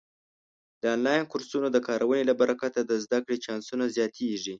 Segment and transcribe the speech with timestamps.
[0.81, 4.49] د آنلاین کورسونو د کارونې له برکته د زده کړې چانسونه زیاتېږي.